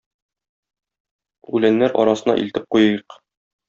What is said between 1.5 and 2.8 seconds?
Үләннәр арасына илтеп